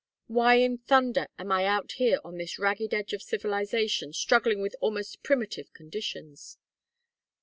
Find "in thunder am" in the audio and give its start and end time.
0.55-1.51